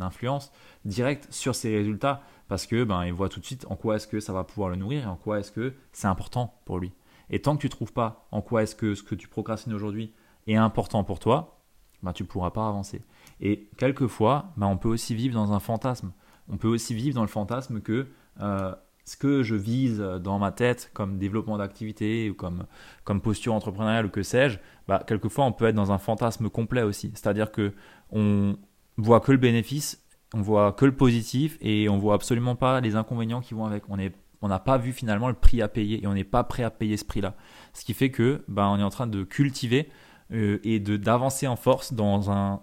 influence 0.00 0.52
directe 0.84 1.28
sur 1.32 1.54
ses 1.54 1.74
résultats 1.74 2.20
parce 2.48 2.66
que 2.66 2.84
ben, 2.84 3.04
il 3.06 3.14
voit 3.14 3.30
tout 3.30 3.40
de 3.40 3.44
suite 3.46 3.64
en 3.70 3.76
quoi 3.76 3.96
est-ce 3.96 4.06
que 4.06 4.20
ça 4.20 4.34
va 4.34 4.44
pouvoir 4.44 4.68
le 4.68 4.76
nourrir 4.76 5.04
et 5.04 5.06
en 5.06 5.16
quoi 5.16 5.40
est-ce 5.40 5.50
que 5.50 5.72
c'est 5.92 6.06
important 6.06 6.60
pour 6.66 6.78
lui. 6.78 6.92
Et 7.30 7.40
tant 7.40 7.56
que 7.56 7.62
tu 7.62 7.66
ne 7.68 7.70
trouves 7.70 7.94
pas 7.94 8.28
en 8.30 8.42
quoi 8.42 8.62
est-ce 8.62 8.74
que 8.74 8.94
ce 8.94 9.02
que 9.02 9.14
tu 9.14 9.28
procrastines 9.28 9.72
aujourd'hui 9.72 10.12
est 10.46 10.56
important 10.56 11.04
pour 11.04 11.18
toi, 11.18 11.62
ben, 12.02 12.12
tu 12.12 12.24
pourras 12.24 12.50
pas 12.50 12.68
avancer. 12.68 13.00
Et 13.40 13.70
quelquefois, 13.78 14.52
ben, 14.58 14.66
on 14.66 14.76
peut 14.76 14.90
aussi 14.90 15.14
vivre 15.14 15.34
dans 15.34 15.52
un 15.52 15.60
fantasme. 15.60 16.12
On 16.50 16.58
peut 16.58 16.68
aussi 16.68 16.94
vivre 16.94 17.14
dans 17.14 17.22
le 17.22 17.28
fantasme 17.28 17.80
que 17.80 18.08
euh, 18.40 18.74
ce 19.04 19.16
que 19.16 19.42
je 19.42 19.54
vise 19.54 19.98
dans 19.98 20.38
ma 20.38 20.50
tête 20.50 20.90
comme 20.94 21.18
développement 21.18 21.58
d'activité 21.58 22.30
ou 22.30 22.34
comme, 22.34 22.64
comme 23.04 23.20
posture 23.20 23.54
entrepreneuriale 23.54 24.06
ou 24.06 24.08
que 24.08 24.22
sais-je, 24.22 24.58
bah, 24.88 25.02
quelquefois 25.06 25.44
on 25.44 25.52
peut 25.52 25.66
être 25.66 25.74
dans 25.74 25.92
un 25.92 25.98
fantasme 25.98 26.48
complet 26.48 26.82
aussi. 26.82 27.10
C'est-à-dire 27.14 27.52
que 27.52 27.72
on 28.10 28.56
voit 28.96 29.20
que 29.20 29.32
le 29.32 29.38
bénéfice, 29.38 30.02
on 30.34 30.40
voit 30.40 30.72
que 30.72 30.84
le 30.84 30.92
positif 30.96 31.58
et 31.60 31.88
on 31.88 31.98
voit 31.98 32.14
absolument 32.14 32.56
pas 32.56 32.80
les 32.80 32.96
inconvénients 32.96 33.40
qui 33.40 33.54
vont 33.54 33.66
avec. 33.66 33.84
On 33.88 33.98
est 33.98 34.12
on 34.44 34.48
n'a 34.48 34.58
pas 34.58 34.76
vu 34.76 34.92
finalement 34.92 35.28
le 35.28 35.34
prix 35.34 35.62
à 35.62 35.68
payer 35.68 36.02
et 36.02 36.06
on 36.06 36.12
n'est 36.12 36.22
pas 36.22 36.44
prêt 36.44 36.64
à 36.64 36.70
payer 36.70 36.98
ce 36.98 37.04
prix-là. 37.06 37.34
Ce 37.72 37.82
qui 37.82 37.94
fait 37.94 38.10
que 38.10 38.44
bah, 38.46 38.68
on 38.68 38.78
est 38.78 38.82
en 38.82 38.90
train 38.90 39.06
de 39.06 39.24
cultiver 39.24 39.88
euh, 40.32 40.58
et 40.64 40.80
de 40.80 40.98
d'avancer 40.98 41.46
en 41.46 41.56
force 41.56 41.94
dans 41.94 42.30
un 42.30 42.60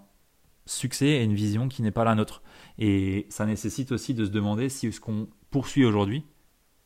succès 0.64 1.06
et 1.06 1.24
une 1.24 1.34
vision 1.34 1.68
qui 1.68 1.82
n'est 1.82 1.90
pas 1.90 2.04
la 2.04 2.14
nôtre. 2.14 2.42
Et 2.78 3.26
ça 3.30 3.46
nécessite 3.46 3.90
aussi 3.90 4.14
de 4.14 4.24
se 4.24 4.30
demander 4.30 4.68
si 4.68 4.92
ce 4.92 5.00
qu'on 5.00 5.28
poursuit 5.50 5.84
aujourd'hui 5.84 6.24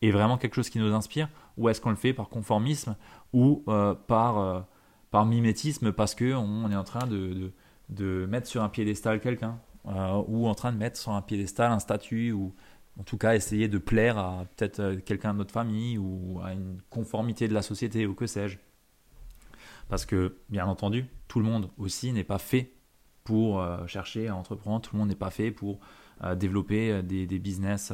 est 0.02 0.10
vraiment 0.10 0.38
quelque 0.38 0.54
chose 0.54 0.68
qui 0.68 0.78
nous 0.78 0.92
inspire 0.94 1.28
ou 1.56 1.68
est-ce 1.68 1.80
qu'on 1.80 1.90
le 1.90 1.96
fait 1.96 2.12
par 2.12 2.28
conformisme 2.28 2.96
ou 3.32 3.64
euh, 3.68 3.94
par, 3.94 4.38
euh, 4.38 4.60
par 5.10 5.26
mimétisme 5.26 5.92
parce 5.92 6.14
qu'on 6.14 6.36
on 6.36 6.70
est 6.70 6.76
en 6.76 6.84
train 6.84 7.06
de, 7.06 7.52
de, 7.88 8.26
mettre 8.26 8.46
sur 8.46 8.62
un 8.62 8.68
piédestal 8.68 9.20
quelqu'un 9.20 9.58
euh, 9.86 10.22
ou 10.26 10.46
en 10.46 10.54
train 10.54 10.72
de 10.72 10.78
mettre 10.78 10.98
sur 10.98 11.12
un 11.12 11.22
piédestal 11.22 11.72
un 11.72 11.78
statut 11.78 12.32
ou 12.32 12.54
en 12.98 13.02
tout 13.02 13.16
cas 13.16 13.34
essayer 13.34 13.68
de 13.68 13.78
plaire 13.78 14.18
à 14.18 14.46
peut-être 14.56 14.96
quelqu'un 15.04 15.32
de 15.32 15.38
notre 15.38 15.52
famille 15.52 15.98
ou 15.98 16.40
à 16.42 16.52
une 16.52 16.78
conformité 16.90 17.48
de 17.48 17.54
la 17.54 17.62
société 17.62 18.06
ou 18.06 18.14
que 18.14 18.26
sais-je. 18.26 18.58
Parce 19.88 20.06
que 20.06 20.38
bien 20.48 20.66
entendu, 20.66 21.04
tout 21.28 21.38
le 21.38 21.44
monde 21.44 21.70
aussi 21.78 22.12
n'est 22.12 22.24
pas 22.24 22.38
fait 22.38 22.72
pour 23.22 23.62
chercher 23.86 24.28
à 24.28 24.34
entreprendre, 24.34 24.80
tout 24.80 24.94
le 24.94 25.00
monde 25.00 25.10
n'est 25.10 25.14
pas 25.14 25.30
fait 25.30 25.50
pour 25.50 25.78
développer 26.36 27.02
des, 27.02 27.26
des 27.26 27.38
business 27.38 27.92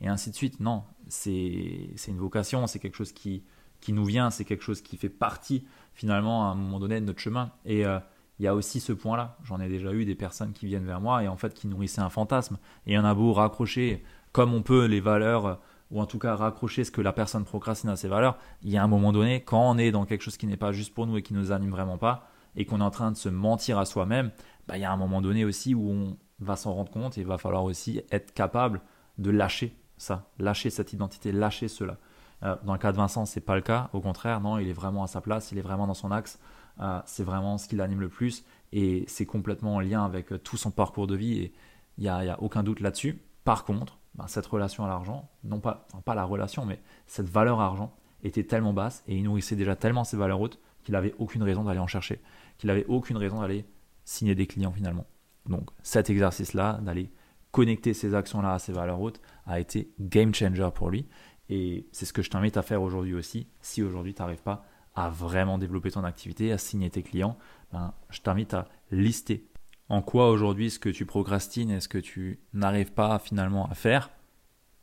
et 0.00 0.08
ainsi 0.08 0.30
de 0.30 0.34
suite. 0.34 0.60
Non, 0.60 0.84
c'est 1.08 1.96
une 2.06 2.18
vocation, 2.18 2.66
c'est 2.66 2.78
quelque 2.78 2.96
chose 2.96 3.12
qui, 3.12 3.44
qui 3.80 3.92
nous 3.92 4.04
vient, 4.04 4.30
c'est 4.30 4.44
quelque 4.44 4.64
chose 4.64 4.82
qui 4.82 4.96
fait 4.96 5.08
partie 5.08 5.64
finalement 5.94 6.48
à 6.48 6.52
un 6.52 6.54
moment 6.54 6.78
donné 6.78 7.00
de 7.00 7.06
notre 7.06 7.20
chemin. 7.20 7.52
Et 7.64 7.84
euh, 7.84 7.98
il 8.38 8.44
y 8.44 8.48
a 8.48 8.54
aussi 8.54 8.80
ce 8.80 8.92
point-là. 8.92 9.36
J'en 9.44 9.60
ai 9.60 9.68
déjà 9.68 9.92
eu 9.92 10.04
des 10.04 10.14
personnes 10.14 10.52
qui 10.52 10.66
viennent 10.66 10.86
vers 10.86 11.00
moi 11.00 11.22
et 11.22 11.28
en 11.28 11.36
fait 11.36 11.54
qui 11.54 11.66
nourrissaient 11.66 12.00
un 12.00 12.10
fantasme. 12.10 12.58
Et 12.86 12.98
on 12.98 13.04
a 13.04 13.14
beau 13.14 13.32
raccrocher 13.32 14.02
comme 14.32 14.54
on 14.54 14.62
peut 14.62 14.84
les 14.84 15.00
valeurs, 15.00 15.60
ou 15.90 16.00
en 16.00 16.06
tout 16.06 16.18
cas 16.18 16.36
raccrocher 16.36 16.84
ce 16.84 16.90
que 16.90 17.00
la 17.00 17.12
personne 17.12 17.44
procrastine 17.44 17.90
à 17.90 17.96
ses 17.96 18.08
valeurs, 18.08 18.36
il 18.62 18.70
y 18.70 18.76
a 18.76 18.82
un 18.82 18.86
moment 18.86 19.12
donné, 19.12 19.42
quand 19.42 19.70
on 19.70 19.78
est 19.78 19.90
dans 19.90 20.04
quelque 20.04 20.22
chose 20.22 20.36
qui 20.36 20.46
n'est 20.46 20.56
pas 20.56 20.72
juste 20.72 20.94
pour 20.94 21.06
nous 21.06 21.16
et 21.16 21.22
qui 21.22 21.34
ne 21.34 21.38
nous 21.38 21.52
anime 21.52 21.70
vraiment 21.70 21.98
pas, 21.98 22.28
et 22.56 22.64
qu'on 22.64 22.80
est 22.80 22.84
en 22.84 22.90
train 22.90 23.10
de 23.10 23.16
se 23.16 23.28
mentir 23.28 23.78
à 23.78 23.84
soi-même, 23.84 24.30
bah, 24.66 24.76
il 24.76 24.80
y 24.80 24.84
a 24.84 24.92
un 24.92 24.96
moment 24.96 25.22
donné 25.22 25.44
aussi 25.44 25.74
où 25.74 25.90
on 25.90 26.16
va 26.40 26.56
s'en 26.56 26.74
rendre 26.74 26.90
compte 26.90 27.16
et 27.16 27.22
il 27.22 27.26
va 27.26 27.38
falloir 27.38 27.64
aussi 27.64 28.02
être 28.10 28.32
capable 28.34 28.80
de 29.16 29.30
lâcher 29.30 29.74
ça, 29.98 30.30
lâcher 30.38 30.70
cette 30.70 30.92
identité, 30.92 31.32
lâcher 31.32 31.68
cela. 31.68 31.98
Euh, 32.42 32.56
dans 32.64 32.72
le 32.72 32.78
cas 32.78 32.92
de 32.92 32.96
Vincent, 32.96 33.26
c'est 33.26 33.40
pas 33.40 33.56
le 33.56 33.60
cas. 33.60 33.90
Au 33.92 34.00
contraire, 34.00 34.40
non, 34.40 34.58
il 34.58 34.68
est 34.68 34.72
vraiment 34.72 35.02
à 35.02 35.06
sa 35.06 35.20
place, 35.20 35.52
il 35.52 35.58
est 35.58 35.62
vraiment 35.62 35.86
dans 35.86 35.94
son 35.94 36.10
axe. 36.10 36.38
Euh, 36.80 37.00
c'est 37.06 37.24
vraiment 37.24 37.58
ce 37.58 37.66
qui 37.66 37.76
l'anime 37.76 38.00
le 38.00 38.08
plus 38.08 38.44
et 38.72 39.04
c'est 39.08 39.26
complètement 39.26 39.76
en 39.76 39.80
lien 39.80 40.04
avec 40.04 40.32
euh, 40.32 40.38
tout 40.38 40.56
son 40.56 40.70
parcours 40.70 41.08
de 41.08 41.16
vie 41.16 41.38
et 41.38 41.52
il 41.96 42.02
n'y 42.02 42.08
a, 42.08 42.34
a, 42.34 42.38
aucun 42.40 42.62
doute 42.62 42.80
là-dessus. 42.80 43.20
Par 43.42 43.64
contre, 43.64 43.98
ben, 44.14 44.28
cette 44.28 44.46
relation 44.46 44.84
à 44.84 44.88
l'argent, 44.88 45.28
non 45.42 45.58
pas, 45.58 45.88
pas 46.04 46.14
la 46.14 46.24
relation, 46.24 46.64
mais 46.64 46.80
cette 47.06 47.28
valeur 47.28 47.60
argent 47.60 47.92
était 48.22 48.44
tellement 48.44 48.72
basse 48.72 49.02
et 49.08 49.16
il 49.16 49.24
nourrissait 49.24 49.56
déjà 49.56 49.74
tellement 49.74 50.04
ses 50.04 50.16
valeurs 50.16 50.40
hautes 50.40 50.60
qu'il 50.84 50.92
n'avait 50.92 51.14
aucune 51.18 51.42
raison 51.42 51.64
d'aller 51.64 51.80
en 51.80 51.86
chercher, 51.88 52.20
qu'il 52.58 52.68
n'avait 52.68 52.86
aucune 52.86 53.16
raison 53.16 53.40
d'aller 53.40 53.64
signer 54.04 54.34
des 54.34 54.46
clients 54.46 54.72
finalement. 54.72 55.06
Donc 55.46 55.70
cet 55.82 56.10
exercice-là, 56.10 56.74
d'aller 56.82 57.10
connecter 57.50 57.94
ces 57.94 58.14
actions-là 58.14 58.54
à 58.54 58.58
ces 58.58 58.72
valeurs 58.72 59.00
hautes 59.00 59.20
a 59.48 59.58
été 59.58 59.90
game 59.98 60.32
changer 60.32 60.68
pour 60.72 60.90
lui. 60.90 61.08
Et 61.48 61.88
c'est 61.90 62.04
ce 62.04 62.12
que 62.12 62.22
je 62.22 62.30
t'invite 62.30 62.56
à 62.56 62.62
faire 62.62 62.82
aujourd'hui 62.82 63.14
aussi. 63.14 63.48
Si 63.60 63.82
aujourd'hui 63.82 64.14
tu 64.14 64.22
n'arrives 64.22 64.42
pas 64.42 64.64
à 64.94 65.08
vraiment 65.08 65.58
développer 65.58 65.90
ton 65.90 66.04
activité, 66.04 66.52
à 66.52 66.58
signer 66.58 66.90
tes 66.90 67.02
clients, 67.02 67.38
ben, 67.72 67.94
je 68.10 68.20
t'invite 68.20 68.54
à 68.54 68.68
lister 68.90 69.48
en 69.88 70.02
quoi 70.02 70.30
aujourd'hui 70.30 70.70
ce 70.70 70.78
que 70.78 70.90
tu 70.90 71.06
procrastines 71.06 71.70
et 71.70 71.80
ce 71.80 71.88
que 71.88 71.98
tu 71.98 72.40
n'arrives 72.52 72.92
pas 72.92 73.18
finalement 73.18 73.68
à 73.70 73.74
faire 73.74 74.10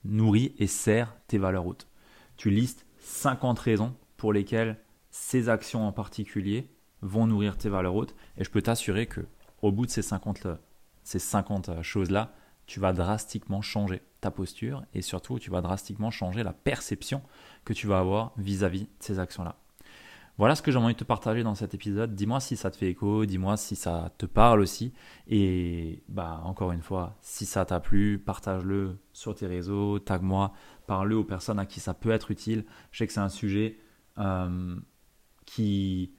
nourrit 0.03 0.55
et 0.57 0.67
sert 0.67 1.15
tes 1.27 1.37
valeurs 1.37 1.67
hautes. 1.67 1.87
Tu 2.37 2.49
listes 2.49 2.85
50 2.99 3.59
raisons 3.59 3.95
pour 4.17 4.33
lesquelles 4.33 4.77
ces 5.11 5.49
actions 5.49 5.87
en 5.87 5.91
particulier 5.91 6.69
vont 7.01 7.27
nourrir 7.27 7.57
tes 7.57 7.69
valeurs 7.69 7.95
hautes 7.95 8.15
et 8.37 8.43
je 8.43 8.49
peux 8.49 8.61
t'assurer 8.61 9.05
que 9.05 9.21
au 9.61 9.71
bout 9.71 9.85
de 9.85 9.91
ces 9.91 10.01
50, 10.01 10.47
ces 11.03 11.19
50 11.19 11.81
choses-là, 11.81 12.33
tu 12.65 12.79
vas 12.79 12.93
drastiquement 12.93 13.61
changer 13.61 14.01
ta 14.21 14.31
posture 14.31 14.83
et 14.93 15.01
surtout 15.01 15.39
tu 15.39 15.49
vas 15.49 15.61
drastiquement 15.61 16.11
changer 16.11 16.43
la 16.43 16.53
perception 16.53 17.21
que 17.63 17.73
tu 17.73 17.87
vas 17.87 17.99
avoir 17.99 18.33
vis-à-vis 18.37 18.83
de 18.83 18.89
ces 18.99 19.19
actions-là. 19.19 19.57
Voilà 20.37 20.55
ce 20.55 20.61
que 20.61 20.69
j'ai 20.69 20.77
envie 20.77 20.93
de 20.93 20.99
te 20.99 21.05
partager 21.05 21.43
dans 21.43 21.55
cet 21.55 21.73
épisode. 21.73 22.13
Dis-moi 22.13 22.41
si 22.41 22.57
ça 22.57 22.69
te 22.69 22.75
fait 22.75 22.89
écho, 22.89 23.25
dis-moi 23.25 23.55
si 23.55 23.77
ça 23.77 24.11
te 24.17 24.25
parle 24.25 24.59
aussi. 24.59 24.91
Et 25.27 26.03
bah 26.09 26.41
encore 26.43 26.73
une 26.73 26.81
fois, 26.81 27.15
si 27.21 27.45
ça 27.45 27.63
t'a 27.63 27.79
plu, 27.79 28.19
partage-le 28.19 28.97
sur 29.13 29.33
tes 29.33 29.47
réseaux, 29.47 29.97
tag-moi, 29.99 30.51
parle-le 30.87 31.15
aux 31.15 31.23
personnes 31.23 31.57
à 31.57 31.65
qui 31.65 31.79
ça 31.79 31.93
peut 31.93 32.11
être 32.11 32.31
utile. 32.31 32.65
Je 32.91 32.97
sais 32.97 33.07
que 33.07 33.13
c'est 33.13 33.21
un 33.21 33.29
sujet 33.29 33.79
euh, 34.17 34.75
qui, 35.45 36.11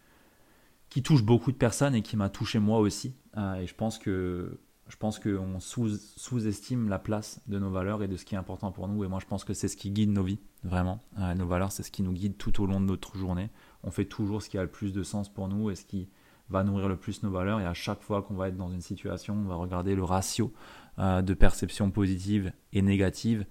qui 0.88 1.02
touche 1.02 1.22
beaucoup 1.22 1.52
de 1.52 1.58
personnes 1.58 1.94
et 1.94 2.00
qui 2.00 2.16
m'a 2.16 2.30
touché 2.30 2.58
moi 2.58 2.78
aussi. 2.78 3.14
Euh, 3.36 3.56
et 3.56 3.66
je 3.66 3.74
pense 3.74 3.98
que 3.98 4.58
je 4.88 4.96
pense 4.96 5.18
qu'on 5.18 5.58
sous-estime 5.58 6.88
la 6.88 6.98
place 6.98 7.40
de 7.48 7.58
nos 7.58 7.70
valeurs 7.70 8.02
et 8.02 8.08
de 8.08 8.16
ce 8.16 8.24
qui 8.24 8.36
est 8.36 8.38
important 8.38 8.70
pour 8.70 8.86
nous. 8.86 9.02
Et 9.02 9.08
moi, 9.08 9.18
je 9.20 9.26
pense 9.26 9.42
que 9.42 9.52
c'est 9.52 9.66
ce 9.66 9.76
qui 9.76 9.90
guide 9.90 10.10
nos 10.10 10.22
vies, 10.22 10.38
vraiment. 10.62 11.00
Euh, 11.18 11.34
nos 11.34 11.46
valeurs, 11.46 11.72
c'est 11.72 11.82
ce 11.82 11.90
qui 11.90 12.02
nous 12.02 12.12
guide 12.12 12.36
tout 12.36 12.62
au 12.62 12.66
long 12.66 12.80
de 12.80 12.86
notre 12.86 13.16
journée. 13.16 13.50
On 13.82 13.90
fait 13.90 14.04
toujours 14.04 14.42
ce 14.42 14.48
qui 14.48 14.58
a 14.58 14.62
le 14.62 14.70
plus 14.70 14.92
de 14.92 15.02
sens 15.02 15.28
pour 15.28 15.48
nous 15.48 15.70
et 15.70 15.74
ce 15.74 15.84
qui 15.84 16.08
va 16.50 16.62
nourrir 16.62 16.88
le 16.88 16.96
plus 16.96 17.24
nos 17.24 17.30
valeurs. 17.30 17.60
Et 17.60 17.66
à 17.66 17.74
chaque 17.74 18.00
fois 18.00 18.22
qu'on 18.22 18.34
va 18.34 18.48
être 18.48 18.56
dans 18.56 18.70
une 18.70 18.80
situation, 18.80 19.34
on 19.34 19.48
va 19.48 19.56
regarder 19.56 19.96
le 19.96 20.04
ratio 20.04 20.52
euh, 21.00 21.20
de 21.20 21.34
perception 21.34 21.90
positive 21.90 22.52
et 22.72 22.80
négative 22.80 23.44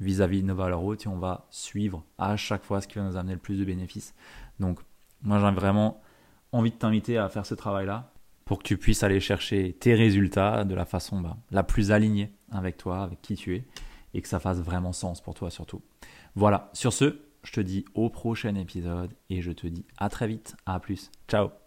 vis-à-vis 0.00 0.42
de 0.42 0.48
nos 0.48 0.56
valeurs 0.56 0.82
hautes 0.82 1.06
et 1.06 1.08
on 1.08 1.18
va 1.18 1.46
suivre 1.50 2.04
à 2.18 2.36
chaque 2.36 2.64
fois 2.64 2.80
ce 2.80 2.88
qui 2.88 2.98
va 2.98 3.04
nous 3.04 3.16
amener 3.16 3.34
le 3.34 3.38
plus 3.38 3.58
de 3.60 3.64
bénéfices. 3.64 4.14
Donc, 4.58 4.80
moi, 5.22 5.38
j'ai 5.38 5.54
vraiment 5.54 6.02
envie 6.50 6.72
de 6.72 6.76
t'inviter 6.76 7.18
à 7.18 7.28
faire 7.28 7.46
ce 7.46 7.54
travail-là 7.54 8.12
pour 8.44 8.58
que 8.58 8.64
tu 8.64 8.76
puisses 8.76 9.02
aller 9.02 9.20
chercher 9.20 9.72
tes 9.72 9.94
résultats 9.94 10.64
de 10.64 10.74
la 10.74 10.84
façon 10.84 11.20
bah, 11.20 11.36
la 11.50 11.62
plus 11.62 11.92
alignée 11.92 12.32
avec 12.50 12.76
toi, 12.76 13.02
avec 13.02 13.22
qui 13.22 13.34
tu 13.34 13.56
es, 13.56 13.64
et 14.14 14.22
que 14.22 14.28
ça 14.28 14.40
fasse 14.40 14.58
vraiment 14.58 14.92
sens 14.92 15.20
pour 15.20 15.34
toi 15.34 15.50
surtout. 15.50 15.82
Voilà, 16.34 16.70
sur 16.72 16.92
ce, 16.92 17.20
je 17.44 17.52
te 17.52 17.60
dis 17.60 17.84
au 17.94 18.08
prochain 18.08 18.54
épisode 18.54 19.12
et 19.30 19.42
je 19.42 19.52
te 19.52 19.66
dis 19.66 19.84
à 19.98 20.08
très 20.08 20.26
vite, 20.26 20.56
à 20.66 20.80
plus, 20.80 21.10
ciao 21.28 21.61